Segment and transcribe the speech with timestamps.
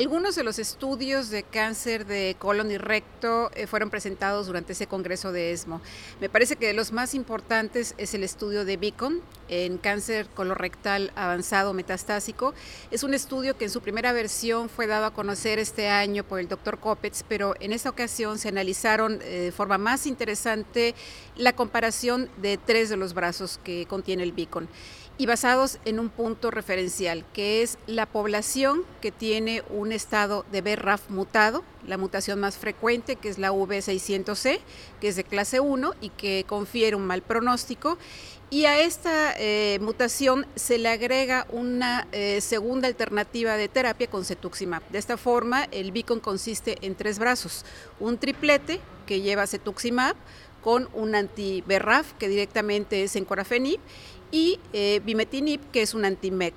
[0.00, 4.86] Algunos de los estudios de cáncer de colon y recto eh, fueron presentados durante ese
[4.86, 5.82] congreso de ESMO.
[6.22, 11.12] Me parece que de los más importantes es el estudio de Beacon en cáncer colorectal
[11.16, 12.54] avanzado metastásico.
[12.90, 16.40] Es un estudio que en su primera versión fue dado a conocer este año por
[16.40, 20.94] el doctor Kopetz, pero en esta ocasión se analizaron eh, de forma más interesante
[21.36, 24.66] la comparación de tres de los brazos que contiene el Beacon
[25.20, 30.62] y basados en un punto referencial, que es la población que tiene un estado de
[30.62, 34.60] BRAF mutado, la mutación más frecuente, que es la V600C,
[34.98, 37.98] que es de clase 1 y que confiere un mal pronóstico.
[38.48, 44.24] Y a esta eh, mutación se le agrega una eh, segunda alternativa de terapia con
[44.24, 44.82] cetuximab.
[44.88, 47.66] De esta forma, el Beacon consiste en tres brazos,
[48.00, 50.16] un triplete que lleva cetuximab
[50.62, 53.80] con un anti-BRAF que directamente es encorafenib
[54.30, 56.54] y eh, bimetinib, que es un anti-MEC.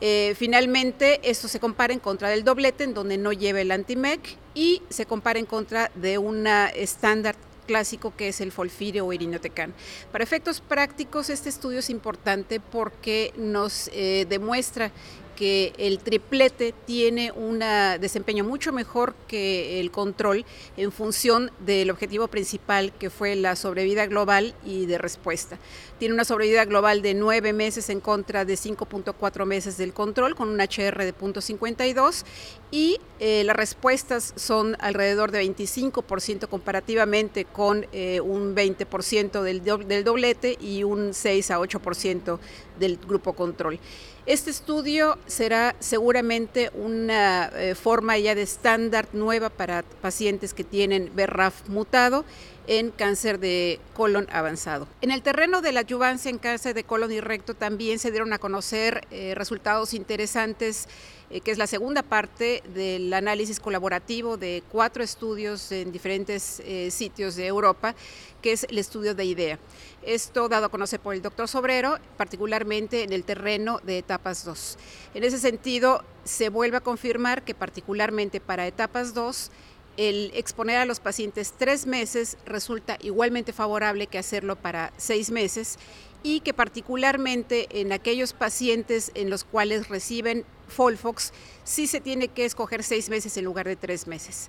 [0.00, 4.36] Eh, finalmente, esto se compara en contra del doblete, en donde no lleva el anti-MEC,
[4.54, 9.72] y se compara en contra de una estándar clásico que es el folfire o irinotecan.
[10.10, 14.90] Para efectos prácticos, este estudio es importante porque nos eh, demuestra
[15.36, 17.60] que el triplete tiene un
[18.00, 20.44] desempeño mucho mejor que el control
[20.76, 25.58] en función del objetivo principal que fue la sobrevida global y de respuesta.
[25.98, 30.48] Tiene una sobrevida global de 9 meses en contra de 5.4 meses del control con
[30.48, 32.24] un HR de 0.52
[32.70, 40.04] y eh, las respuestas son alrededor de 25% comparativamente con eh, un 20% del, del
[40.04, 42.38] doblete y un 6 a 8%
[42.82, 43.78] del grupo control.
[44.26, 51.10] Este estudio será seguramente una eh, forma ya de estándar nueva para pacientes que tienen
[51.14, 52.24] BRAF mutado
[52.66, 54.88] en cáncer de colon avanzado.
[55.00, 58.32] En el terreno de la adyuvancia en cáncer de colon y recto también se dieron
[58.32, 60.88] a conocer eh, resultados interesantes,
[61.30, 67.36] eh, que es la segunda parte del análisis colaborativo de cuatro estudios en diferentes sitios
[67.36, 67.94] de Europa,
[68.42, 69.58] que es el estudio de IDEA.
[70.02, 74.76] Esto dado a conocer por el doctor Sobrero, particularmente en el terreno de etapas 2.
[75.14, 79.50] En ese sentido, se vuelve a confirmar que particularmente para etapas 2,
[79.96, 85.78] el exponer a los pacientes tres meses resulta igualmente favorable que hacerlo para seis meses
[86.22, 91.32] y que particularmente en aquellos pacientes en los cuales reciben Folfox,
[91.64, 94.48] sí se tiene que escoger seis meses en lugar de tres meses.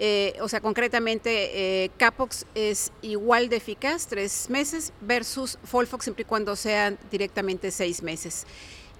[0.00, 6.22] Eh, o sea, concretamente, eh, Capox es igual de eficaz, tres meses, versus Folfox siempre
[6.22, 8.46] y cuando sean directamente seis meses.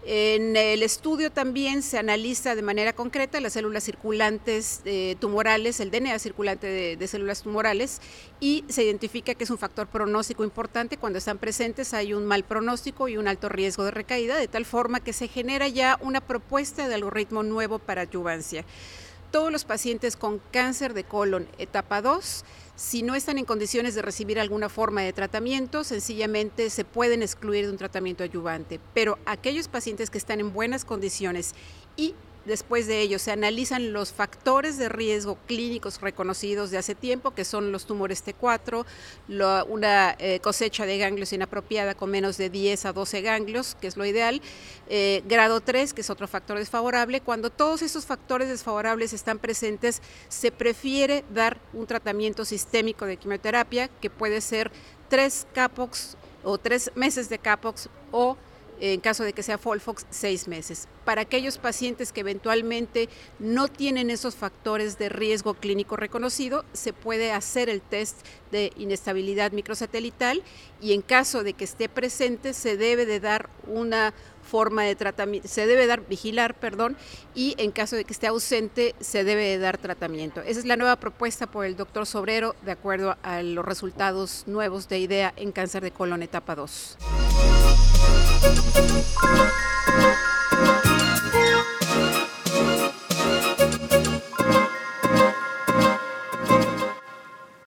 [0.05, 5.91] En el estudio también se analiza de manera concreta las células circulantes eh, tumorales, el
[5.91, 8.01] DNA circulante de, de, células tumorales,
[8.41, 10.97] y se identifica que es un factor pronóstico importante.
[10.97, 14.65] Cuando están presentes hay un mal pronóstico y un alto riesgo de recaída, de tal
[14.65, 18.65] forma que se genera ya una propuesta de algoritmo nuevo para adyuvancia
[19.31, 22.45] todos los pacientes con cáncer de colon etapa 2,
[22.79, 27.65] si no están en condiciones de recibir alguna forma de tratamiento, sencillamente se pueden excluir
[27.67, 28.79] de un tratamiento ayudante.
[28.95, 31.57] Pero aquellos pacientes que están en buenas condiciones
[31.97, 32.15] y
[32.49, 37.45] Después de ello, se analizan los factores de riesgo clínicos reconocidos de hace tiempo, que
[37.45, 38.87] son los tumores T4,
[39.69, 43.99] una eh, cosecha de ganglios inapropiada con menos de 10 a 12 ganglios, que es
[43.99, 44.41] lo ideal,
[44.89, 47.21] eh, grado 3, que es otro factor desfavorable.
[47.21, 53.89] Cuando todos esos factores desfavorables están presentes, se prefiere dar un tratamiento sistémico de quimioterapia,
[54.01, 54.73] que puede ser
[55.11, 58.39] tres capox o tres meses de capox o
[58.81, 60.89] en caso de que sea Folfox, seis meses.
[61.05, 63.09] Para aquellos pacientes que eventualmente
[63.39, 68.17] no tienen esos factores de riesgo clínico reconocido, se puede hacer el test
[68.51, 70.43] de inestabilidad microsatelital
[70.81, 74.15] y en caso de que esté presente, se debe de dar una
[74.49, 76.97] forma de tratamiento, se debe dar, vigilar, perdón,
[77.35, 80.41] y en caso de que esté ausente, se debe de dar tratamiento.
[80.41, 84.89] Esa es la nueva propuesta por el doctor Sobrero, de acuerdo a los resultados nuevos
[84.89, 87.28] de IDEA en cáncer de colon etapa 2.
[88.43, 90.18] Música